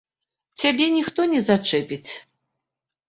[0.61, 2.09] Цябе ніхто не зачэпіць.